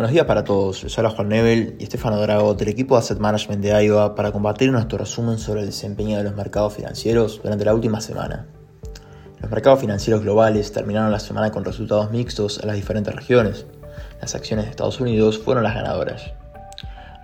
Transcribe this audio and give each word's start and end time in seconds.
Buenos 0.00 0.14
días 0.14 0.24
para 0.24 0.44
todos, 0.44 0.78
soy 0.78 1.04
Juan 1.14 1.28
Nebel 1.28 1.76
y 1.78 1.82
Estefano 1.82 2.18
Drago 2.22 2.54
del 2.54 2.68
equipo 2.68 2.94
de 2.94 3.00
Asset 3.00 3.18
Management 3.18 3.62
de 3.62 3.74
AIVA 3.74 4.14
para 4.14 4.32
compartir 4.32 4.72
nuestro 4.72 4.96
resumen 4.96 5.36
sobre 5.36 5.60
el 5.60 5.66
desempeño 5.66 6.16
de 6.16 6.24
los 6.24 6.34
mercados 6.34 6.72
financieros 6.72 7.38
durante 7.42 7.66
la 7.66 7.74
última 7.74 8.00
semana. 8.00 8.46
Los 9.42 9.50
mercados 9.50 9.80
financieros 9.80 10.22
globales 10.22 10.72
terminaron 10.72 11.12
la 11.12 11.20
semana 11.20 11.50
con 11.50 11.66
resultados 11.66 12.10
mixtos 12.10 12.60
en 12.62 12.68
las 12.68 12.76
diferentes 12.76 13.14
regiones. 13.14 13.66
Las 14.22 14.34
acciones 14.34 14.64
de 14.64 14.70
Estados 14.70 15.00
Unidos 15.00 15.38
fueron 15.38 15.64
las 15.64 15.74
ganadoras. 15.74 16.32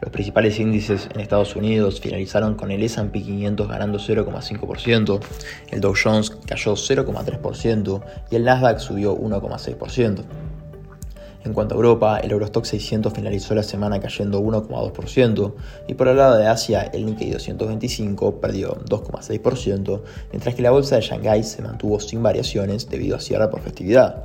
Los 0.02 0.10
principales 0.10 0.60
índices 0.60 1.08
en 1.14 1.20
Estados 1.20 1.56
Unidos 1.56 2.02
finalizaron 2.02 2.56
con 2.56 2.70
el 2.70 2.82
S&P 2.82 3.22
500 3.22 3.68
ganando 3.68 3.98
0,5%, 3.98 5.20
el 5.70 5.80
Dow 5.80 5.94
Jones 6.04 6.28
cayó 6.46 6.74
0,3% 6.74 8.02
y 8.30 8.36
el 8.36 8.44
Nasdaq 8.44 8.80
subió 8.80 9.16
1,6%. 9.16 10.24
En 11.46 11.52
cuanto 11.52 11.76
a 11.76 11.76
Europa, 11.76 12.18
el 12.18 12.32
Eurostock 12.32 12.64
600 12.64 13.12
finalizó 13.12 13.54
la 13.54 13.62
semana 13.62 14.00
cayendo 14.00 14.42
1,2% 14.42 15.54
y 15.86 15.94
por 15.94 16.08
el 16.08 16.16
lado 16.16 16.36
de 16.36 16.48
Asia, 16.48 16.82
el 16.92 17.06
Nikkei 17.06 17.30
225 17.30 18.40
perdió 18.40 18.74
2,6%, 18.84 20.00
mientras 20.32 20.56
que 20.56 20.62
la 20.62 20.72
bolsa 20.72 20.96
de 20.96 21.02
Shanghái 21.02 21.44
se 21.44 21.62
mantuvo 21.62 22.00
sin 22.00 22.20
variaciones 22.20 22.90
debido 22.90 23.14
a 23.14 23.20
cierre 23.20 23.48
por 23.48 23.60
festividad. 23.60 24.24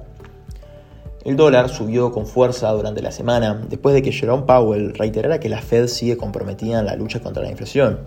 El 1.24 1.36
dólar 1.36 1.70
subió 1.70 2.12
con 2.12 2.26
fuerza 2.26 2.72
durante 2.72 3.04
la 3.04 3.12
semana 3.12 3.62
después 3.70 3.94
de 3.94 4.02
que 4.02 4.12
Jerome 4.12 4.48
Powell 4.48 4.96
reiterara 4.96 5.40
que 5.40 5.50
la 5.50 5.62
Fed 5.62 5.86
sigue 5.86 6.18
comprometida 6.18 6.80
en 6.80 6.88
la 6.88 6.96
lucha 6.96 7.20
contra 7.20 7.44
la 7.44 7.52
inflación. 7.52 8.00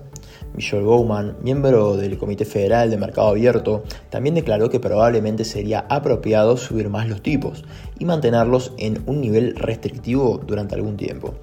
Michelle 0.55 0.85
Bowman, 0.85 1.37
miembro 1.43 1.97
del 1.97 2.17
Comité 2.17 2.45
Federal 2.45 2.89
de 2.89 2.97
Mercado 2.97 3.29
Abierto, 3.29 3.83
también 4.09 4.37
declaró 4.37 4.71
que 4.71 4.79
probablemente 4.79 5.45
sería 5.45 5.85
apropiado 5.89 6.57
subir 6.57 6.89
más 6.89 7.09
los 7.09 7.23
tipos 7.23 7.65
y 7.99 8.05
mantenerlos 8.05 8.73
en 8.79 9.03
un 9.07 9.21
nivel 9.21 9.57
restrictivo 9.57 10.41
durante 10.47 10.77
algún 10.77 10.97
tiempo. 10.97 11.35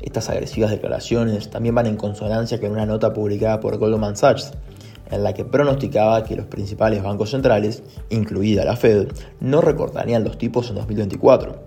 Estas 0.00 0.30
agresivas 0.30 0.70
declaraciones 0.70 1.50
también 1.50 1.74
van 1.74 1.86
en 1.86 1.96
consonancia 1.96 2.58
con 2.58 2.72
una 2.72 2.86
nota 2.86 3.12
publicada 3.12 3.60
por 3.60 3.76
Goldman 3.76 4.16
Sachs, 4.16 4.52
en 5.10 5.22
la 5.22 5.34
que 5.34 5.44
pronosticaba 5.44 6.24
que 6.24 6.36
los 6.36 6.46
principales 6.46 7.02
bancos 7.02 7.30
centrales, 7.30 7.82
incluida 8.08 8.64
la 8.64 8.76
Fed, 8.76 9.08
no 9.40 9.60
recortarían 9.60 10.24
los 10.24 10.38
tipos 10.38 10.70
en 10.70 10.76
2024. 10.76 11.61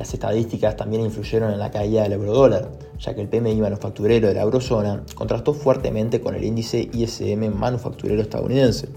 Las 0.00 0.14
estadísticas 0.14 0.76
también 0.76 1.02
influyeron 1.02 1.52
en 1.52 1.58
la 1.58 1.70
caída 1.70 2.04
del 2.04 2.14
eurodólar, 2.14 2.70
ya 2.98 3.14
que 3.14 3.20
el 3.20 3.28
PMI 3.28 3.60
manufacturero 3.60 4.28
de 4.28 4.32
la 4.32 4.40
eurozona 4.40 5.04
contrastó 5.14 5.52
fuertemente 5.52 6.22
con 6.22 6.34
el 6.34 6.42
índice 6.42 6.88
ISM 6.90 7.54
manufacturero 7.54 8.22
estadounidense, 8.22 8.88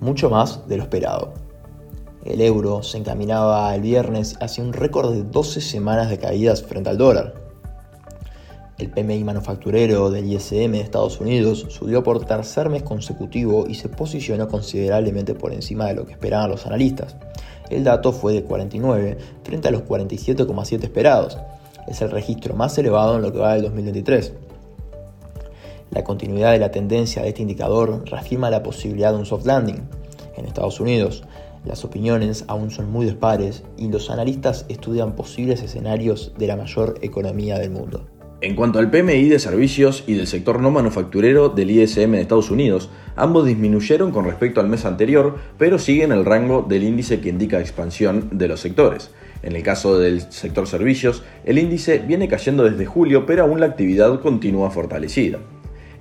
mucho 0.00 0.30
más 0.30 0.66
de 0.68 0.78
lo 0.78 0.84
esperado. 0.84 1.34
El 2.24 2.40
euro 2.40 2.82
se 2.82 2.96
encaminaba 2.96 3.74
el 3.74 3.82
viernes 3.82 4.36
hacia 4.40 4.64
un 4.64 4.72
récord 4.72 5.12
de 5.12 5.22
12 5.22 5.60
semanas 5.60 6.08
de 6.08 6.16
caídas 6.16 6.62
frente 6.62 6.88
al 6.88 6.96
dólar. 6.96 7.34
El 8.78 8.88
PMI 8.88 9.22
manufacturero 9.22 10.10
del 10.10 10.32
ISM 10.32 10.72
de 10.72 10.80
Estados 10.80 11.20
Unidos 11.20 11.66
subió 11.68 12.02
por 12.02 12.24
tercer 12.24 12.70
mes 12.70 12.84
consecutivo 12.84 13.66
y 13.68 13.74
se 13.74 13.90
posicionó 13.90 14.48
considerablemente 14.48 15.34
por 15.34 15.52
encima 15.52 15.84
de 15.88 15.94
lo 15.94 16.06
que 16.06 16.12
esperaban 16.12 16.50
los 16.50 16.64
analistas, 16.64 17.16
el 17.74 17.84
dato 17.84 18.12
fue 18.12 18.32
de 18.32 18.44
49 18.44 19.18
frente 19.42 19.68
a 19.68 19.70
los 19.70 19.82
47,7 19.82 20.84
esperados. 20.84 21.38
Es 21.88 22.00
el 22.02 22.10
registro 22.10 22.54
más 22.54 22.76
elevado 22.78 23.16
en 23.16 23.22
lo 23.22 23.32
que 23.32 23.38
va 23.38 23.54
del 23.54 23.62
2023. 23.62 24.32
La 25.90 26.02
continuidad 26.02 26.52
de 26.52 26.58
la 26.58 26.70
tendencia 26.70 27.22
de 27.22 27.28
este 27.28 27.42
indicador 27.42 28.02
reafirma 28.06 28.50
la 28.50 28.62
posibilidad 28.62 29.12
de 29.12 29.18
un 29.18 29.26
soft 29.26 29.46
landing. 29.46 29.82
En 30.36 30.46
Estados 30.46 30.80
Unidos, 30.80 31.24
las 31.64 31.84
opiniones 31.84 32.44
aún 32.48 32.70
son 32.70 32.90
muy 32.90 33.06
dispares 33.06 33.62
y 33.76 33.88
los 33.88 34.10
analistas 34.10 34.66
estudian 34.68 35.16
posibles 35.16 35.62
escenarios 35.62 36.32
de 36.38 36.46
la 36.46 36.56
mayor 36.56 36.98
economía 37.02 37.58
del 37.58 37.70
mundo. 37.70 38.06
En 38.44 38.56
cuanto 38.56 38.78
al 38.78 38.90
PMI 38.90 39.30
de 39.30 39.38
servicios 39.38 40.04
y 40.06 40.12
del 40.12 40.26
sector 40.26 40.60
no 40.60 40.70
manufacturero 40.70 41.48
del 41.48 41.70
ISM 41.70 42.10
de 42.10 42.20
Estados 42.20 42.50
Unidos, 42.50 42.90
ambos 43.16 43.46
disminuyeron 43.46 44.10
con 44.10 44.26
respecto 44.26 44.60
al 44.60 44.68
mes 44.68 44.84
anterior, 44.84 45.36
pero 45.56 45.78
siguen 45.78 46.12
el 46.12 46.26
rango 46.26 46.60
del 46.60 46.82
índice 46.82 47.20
que 47.20 47.30
indica 47.30 47.58
expansión 47.58 48.28
de 48.32 48.48
los 48.48 48.60
sectores. 48.60 49.12
En 49.42 49.56
el 49.56 49.62
caso 49.62 49.98
del 49.98 50.30
sector 50.30 50.66
servicios, 50.66 51.22
el 51.46 51.58
índice 51.58 52.00
viene 52.06 52.28
cayendo 52.28 52.64
desde 52.64 52.84
julio, 52.84 53.24
pero 53.24 53.44
aún 53.44 53.60
la 53.60 53.66
actividad 53.66 54.20
continúa 54.20 54.70
fortalecida. 54.70 55.38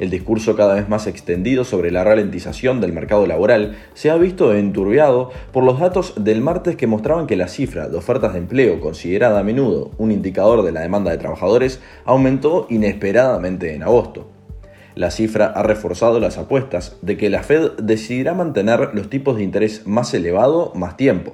El 0.03 0.09
discurso 0.09 0.57
cada 0.57 0.73
vez 0.73 0.89
más 0.89 1.07
extendido 1.07 1.63
sobre 1.63 1.89
la 1.89 2.03
ralentización 2.03 2.81
del 2.81 2.91
mercado 2.91 3.25
laboral 3.25 3.77
se 3.93 4.09
ha 4.09 4.17
visto 4.17 4.53
enturbiado 4.53 5.31
por 5.53 5.63
los 5.63 5.79
datos 5.79 6.15
del 6.17 6.41
martes 6.41 6.75
que 6.75 6.87
mostraban 6.87 7.25
que 7.25 7.37
la 7.37 7.47
cifra 7.47 7.87
de 7.87 7.95
ofertas 7.95 8.33
de 8.33 8.39
empleo, 8.39 8.81
considerada 8.81 9.39
a 9.39 9.43
menudo 9.43 9.91
un 9.97 10.11
indicador 10.11 10.63
de 10.63 10.73
la 10.73 10.81
demanda 10.81 11.09
de 11.09 11.19
trabajadores, 11.19 11.79
aumentó 12.03 12.67
inesperadamente 12.69 13.75
en 13.75 13.83
agosto. 13.83 14.27
La 14.93 15.09
cifra 15.09 15.45
ha 15.45 15.63
reforzado 15.63 16.19
las 16.19 16.37
apuestas 16.37 16.97
de 17.01 17.15
que 17.15 17.29
la 17.29 17.41
Fed 17.41 17.71
decidirá 17.81 18.33
mantener 18.33 18.89
los 18.91 19.09
tipos 19.09 19.37
de 19.37 19.43
interés 19.43 19.87
más 19.87 20.13
elevado 20.13 20.73
más 20.75 20.97
tiempo. 20.97 21.33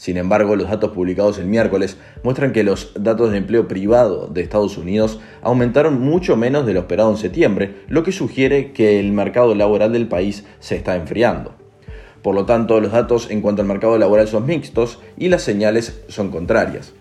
Sin 0.00 0.16
embargo, 0.16 0.56
los 0.56 0.70
datos 0.70 0.92
publicados 0.92 1.38
el 1.38 1.44
miércoles 1.44 1.98
muestran 2.22 2.52
que 2.52 2.64
los 2.64 2.94
datos 2.98 3.32
de 3.32 3.36
empleo 3.36 3.68
privado 3.68 4.28
de 4.28 4.40
Estados 4.40 4.78
Unidos 4.78 5.20
aumentaron 5.42 6.00
mucho 6.00 6.38
menos 6.38 6.64
de 6.64 6.72
lo 6.72 6.80
esperado 6.80 7.10
en 7.10 7.18
septiembre, 7.18 7.82
lo 7.86 8.02
que 8.02 8.10
sugiere 8.10 8.72
que 8.72 8.98
el 8.98 9.12
mercado 9.12 9.54
laboral 9.54 9.92
del 9.92 10.08
país 10.08 10.46
se 10.58 10.76
está 10.76 10.96
enfriando. 10.96 11.52
Por 12.22 12.34
lo 12.34 12.46
tanto, 12.46 12.80
los 12.80 12.92
datos 12.92 13.30
en 13.30 13.42
cuanto 13.42 13.60
al 13.60 13.68
mercado 13.68 13.98
laboral 13.98 14.26
son 14.26 14.46
mixtos 14.46 15.00
y 15.18 15.28
las 15.28 15.42
señales 15.42 16.00
son 16.08 16.30
contrarias. 16.30 16.94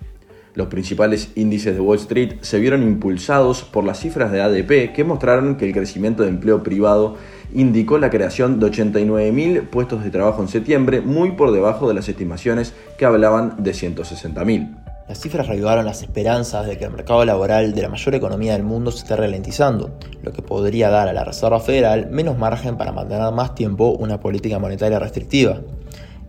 Los 0.53 0.67
principales 0.67 1.31
índices 1.35 1.75
de 1.75 1.79
Wall 1.79 1.99
Street 1.99 2.33
se 2.41 2.59
vieron 2.59 2.83
impulsados 2.83 3.63
por 3.63 3.85
las 3.85 4.01
cifras 4.01 4.29
de 4.33 4.41
ADP 4.41 4.93
que 4.93 5.05
mostraron 5.05 5.55
que 5.55 5.65
el 5.65 5.73
crecimiento 5.73 6.23
de 6.23 6.29
empleo 6.29 6.63
privado 6.63 7.15
indicó 7.53 7.97
la 7.97 8.09
creación 8.09 8.59
de 8.59 8.67
89.000 8.67 9.69
puestos 9.69 10.03
de 10.03 10.11
trabajo 10.11 10.41
en 10.41 10.47
septiembre, 10.47 11.01
muy 11.01 11.31
por 11.31 11.51
debajo 11.51 11.87
de 11.87 11.93
las 11.93 12.09
estimaciones 12.09 12.73
que 12.97 13.05
hablaban 13.05 13.63
de 13.63 13.71
160.000. 13.71 14.75
Las 15.09 15.19
cifras 15.21 15.47
revivaron 15.47 15.85
las 15.85 16.03
esperanzas 16.03 16.67
de 16.67 16.77
que 16.77 16.85
el 16.85 16.91
mercado 16.91 17.25
laboral 17.25 17.73
de 17.73 17.81
la 17.81 17.89
mayor 17.89 18.13
economía 18.13 18.53
del 18.53 18.61
mundo 18.61 18.91
se 18.91 18.99
esté 18.99 19.15
ralentizando, 19.15 19.97
lo 20.21 20.31
que 20.31 20.43
podría 20.43 20.91
dar 20.91 21.07
a 21.07 21.13
la 21.13 21.23
Reserva 21.23 21.59
Federal 21.59 22.11
menos 22.11 22.37
margen 22.37 22.77
para 22.77 22.91
mantener 22.91 23.31
más 23.31 23.55
tiempo 23.55 23.89
una 23.89 24.19
política 24.19 24.59
monetaria 24.59 24.99
restrictiva. 24.99 25.61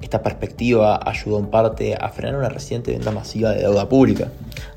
Esta 0.00 0.22
perspectiva 0.22 0.98
ayudó 1.04 1.38
en 1.40 1.48
parte 1.48 1.94
a 1.94 2.08
frenar 2.08 2.36
una 2.36 2.48
reciente 2.48 2.92
venta 2.92 3.10
masiva 3.10 3.50
de 3.50 3.60
deuda 3.60 3.86
pública, 3.86 4.28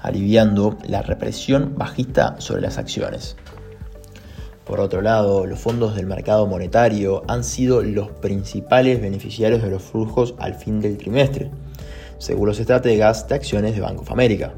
aliviando 0.01 0.77
la 0.85 1.01
represión 1.01 1.75
bajista 1.77 2.35
sobre 2.39 2.61
las 2.61 2.77
acciones. 2.77 3.37
Por 4.65 4.79
otro 4.79 5.01
lado, 5.01 5.45
los 5.45 5.59
fondos 5.59 5.95
del 5.95 6.05
mercado 6.05 6.47
monetario 6.47 7.23
han 7.27 7.43
sido 7.43 7.81
los 7.81 8.09
principales 8.11 9.01
beneficiarios 9.01 9.61
de 9.61 9.69
los 9.69 9.83
flujos 9.83 10.35
al 10.37 10.55
fin 10.55 10.79
del 10.79 10.97
trimestre, 10.97 11.51
según 12.17 12.47
los 12.47 12.59
estrategas 12.59 13.27
de 13.27 13.35
acciones 13.35 13.75
de 13.75 13.81
Bank 13.81 13.99
of 13.99 14.11
America. 14.11 14.53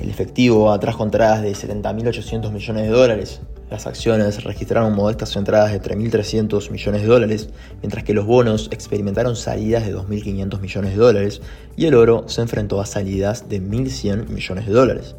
El 0.00 0.08
efectivo 0.08 0.72
atrajo 0.72 1.04
entradas 1.04 1.42
de 1.42 1.52
70.800 1.52 2.50
millones 2.50 2.84
de 2.84 2.88
dólares. 2.88 3.40
Las 3.70 3.86
acciones 3.86 4.42
registraron 4.42 4.94
modestas 4.94 5.36
entradas 5.36 5.72
de 5.72 5.82
3.300 5.82 6.70
millones 6.70 7.02
de 7.02 7.08
dólares, 7.08 7.48
mientras 7.82 8.04
que 8.04 8.14
los 8.14 8.26
bonos 8.26 8.68
experimentaron 8.70 9.36
salidas 9.36 9.86
de 9.86 9.94
2.500 9.94 10.60
millones 10.60 10.90
de 10.92 10.96
dólares 10.96 11.42
y 11.76 11.86
el 11.86 11.94
oro 11.94 12.24
se 12.28 12.40
enfrentó 12.40 12.80
a 12.80 12.86
salidas 12.86 13.48
de 13.48 13.60
1.100 13.60 14.28
millones 14.28 14.66
de 14.66 14.72
dólares. 14.72 15.16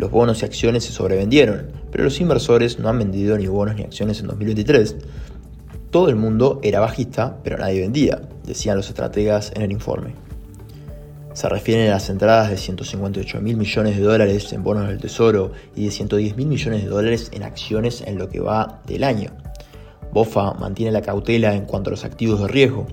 Los 0.00 0.10
bonos 0.10 0.40
y 0.40 0.46
acciones 0.46 0.84
se 0.84 0.92
sobrevendieron, 0.92 1.72
pero 1.92 2.04
los 2.04 2.18
inversores 2.22 2.78
no 2.78 2.88
han 2.88 2.98
vendido 2.98 3.36
ni 3.36 3.48
bonos 3.48 3.74
ni 3.74 3.82
acciones 3.82 4.18
en 4.20 4.28
2023. 4.28 4.96
Todo 5.90 6.08
el 6.08 6.16
mundo 6.16 6.58
era 6.62 6.80
bajista, 6.80 7.36
pero 7.44 7.58
nadie 7.58 7.82
vendía, 7.82 8.22
decían 8.46 8.78
los 8.78 8.88
estrategas 8.88 9.52
en 9.54 9.60
el 9.60 9.72
informe. 9.72 10.14
Se 11.34 11.50
refieren 11.50 11.88
a 11.88 11.96
las 11.96 12.08
entradas 12.08 12.48
de 12.48 12.56
158 12.56 13.42
mil 13.42 13.58
millones 13.58 13.98
de 13.98 14.02
dólares 14.02 14.50
en 14.54 14.62
bonos 14.62 14.88
del 14.88 15.00
Tesoro 15.00 15.52
y 15.76 15.84
de 15.84 15.90
110 15.90 16.34
mil 16.34 16.46
millones 16.46 16.82
de 16.82 16.88
dólares 16.88 17.28
en 17.34 17.42
acciones 17.42 18.00
en 18.00 18.16
lo 18.16 18.30
que 18.30 18.40
va 18.40 18.80
del 18.86 19.04
año. 19.04 19.32
BOFA 20.14 20.54
mantiene 20.54 20.92
la 20.92 21.02
cautela 21.02 21.54
en 21.54 21.66
cuanto 21.66 21.90
a 21.90 21.92
los 21.92 22.06
activos 22.06 22.40
de 22.40 22.48
riesgo, 22.48 22.86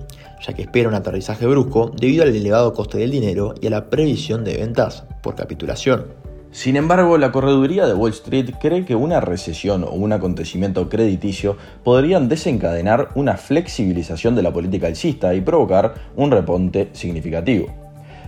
ya 0.46 0.52
que 0.52 0.60
espera 0.60 0.90
un 0.90 0.94
aterrizaje 0.94 1.46
brusco 1.46 1.90
debido 1.98 2.24
al 2.24 2.36
elevado 2.36 2.74
coste 2.74 2.98
del 2.98 3.10
dinero 3.10 3.54
y 3.62 3.66
a 3.66 3.70
la 3.70 3.88
previsión 3.88 4.44
de 4.44 4.58
ventas 4.58 5.04
por 5.22 5.36
capitulación. 5.36 6.27
Sin 6.50 6.76
embargo, 6.76 7.18
la 7.18 7.30
correduría 7.30 7.86
de 7.86 7.92
Wall 7.92 8.12
Street 8.12 8.54
cree 8.58 8.86
que 8.86 8.94
una 8.94 9.20
recesión 9.20 9.84
o 9.84 9.90
un 9.90 10.14
acontecimiento 10.14 10.88
crediticio 10.88 11.58
podrían 11.84 12.28
desencadenar 12.28 13.10
una 13.14 13.36
flexibilización 13.36 14.34
de 14.34 14.42
la 14.42 14.52
política 14.52 14.86
alcista 14.86 15.34
y 15.34 15.42
provocar 15.42 15.94
un 16.16 16.30
reponte 16.30 16.88
significativo. 16.92 17.66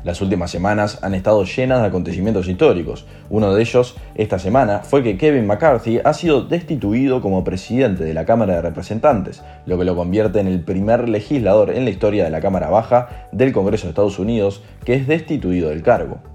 Las 0.05 0.21
últimas 0.21 0.51
semanas 0.51 0.99
han 1.03 1.15
estado 1.15 1.45
llenas 1.45 1.81
de 1.81 1.89
acontecimientos 1.89 2.47
históricos. 2.47 3.07
Uno 3.31 3.55
de 3.55 3.63
ellos, 3.63 3.97
esta 4.15 4.39
semana, 4.39 4.81
fue 4.81 5.03
que 5.03 5.17
Kevin 5.17 5.47
McCarthy 5.47 6.01
ha 6.05 6.13
sido 6.13 6.43
destituido 6.43 7.23
como 7.23 7.43
presidente 7.43 8.05
de 8.05 8.15
la 8.15 8.27
Cámara 8.27 8.57
de 8.57 8.63
Representantes, 8.63 9.43
lo 9.65 9.79
que 9.79 9.85
lo 9.85 9.97
convierte 9.97 10.41
en 10.41 10.47
el 10.47 10.61
primer 10.61 11.09
legislador 11.09 11.71
en 11.71 11.85
la 11.85 11.91
historia 11.91 12.25
de 12.25 12.31
la 12.31 12.41
Cámara 12.41 12.69
Baja 12.69 13.29
del 13.33 13.53
Congreso 13.53 13.87
de 13.87 13.91
Estados 13.91 14.19
Unidos 14.19 14.63
que 14.85 14.95
es 14.95 15.07
destituido 15.07 15.71
del 15.71 15.83
cargo. 15.83 16.30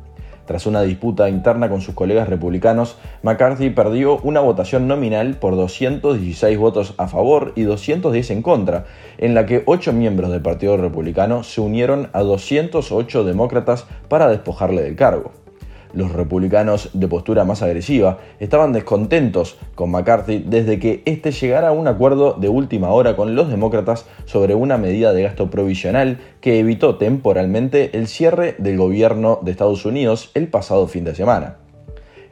Tras 0.46 0.66
una 0.68 0.82
disputa 0.84 1.28
interna 1.28 1.70
con 1.70 1.82
sus 1.82 1.96
colegas 1.96 2.30
republicanos, 2.30 2.98
McCarthy 3.24 3.72
perdió 3.72 4.20
una 4.20 4.42
votación 4.42 4.88
nominal 4.88 5.38
por 5.38 5.56
216 5.56 6.58
votos 6.58 6.94
a 6.98 7.08
favor 7.08 7.54
y 7.56 7.64
210 7.64 8.30
en 8.32 8.42
contra, 8.42 8.86
en 9.18 9.34
la 9.34 9.46
que 9.46 9.64
ocho 9.66 9.92
miembros 9.92 10.32
del 10.32 10.42
Partido 10.42 10.78
Republicano 10.78 11.44
se 11.44 11.62
unieron 11.62 12.10
a 12.14 12.22
208 12.22 13.24
demócratas 13.24 13.86
para 14.08 14.30
despojarle 14.30 14.84
del 14.84 14.96
cargo. 14.96 15.45
Los 15.96 16.12
republicanos 16.12 16.90
de 16.92 17.08
postura 17.08 17.46
más 17.46 17.62
agresiva 17.62 18.20
estaban 18.42 18.74
descontentos 18.74 19.58
con 19.76 19.92
McCarthy 19.92 20.44
desde 20.46 20.78
que 20.78 21.02
éste 21.06 21.32
llegara 21.32 21.70
a 21.70 21.72
un 21.72 21.88
acuerdo 21.88 22.34
de 22.34 22.50
última 22.50 22.90
hora 22.90 23.16
con 23.16 23.34
los 23.34 23.50
demócratas 23.50 24.06
sobre 24.26 24.56
una 24.56 24.78
medida 24.78 25.14
de 25.14 25.24
gasto 25.24 25.50
provisional 25.50 26.20
que 26.42 26.60
evitó 26.60 26.98
temporalmente 26.98 27.98
el 27.98 28.08
cierre 28.08 28.56
del 28.58 28.78
gobierno 28.78 29.40
de 29.42 29.52
Estados 29.52 29.86
Unidos 29.86 30.32
el 30.34 30.50
pasado 30.50 30.86
fin 30.88 31.06
de 31.06 31.16
semana. 31.16 31.60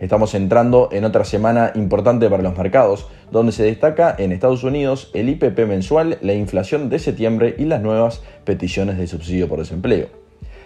Estamos 0.02 0.36
entrando 0.36 0.90
en 0.92 1.06
otra 1.06 1.24
semana 1.24 1.72
importante 1.76 2.30
para 2.30 2.44
los 2.44 2.58
mercados, 2.58 3.08
donde 3.32 3.54
se 3.54 3.64
destaca 3.64 4.14
en 4.18 4.34
Estados 4.34 4.66
Unidos 4.66 5.10
el 5.14 5.30
IPP 5.30 5.60
mensual, 5.60 6.18
la 6.22 6.34
inflación 6.34 6.90
de 6.90 7.00
septiembre 7.00 7.56
y 7.58 7.64
las 7.64 7.82
nuevas 7.82 8.22
peticiones 8.44 8.98
de 8.98 9.08
subsidio 9.08 9.48
por 9.48 9.60
desempleo. 9.60 10.23